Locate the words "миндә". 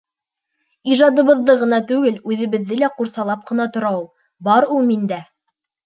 4.95-5.27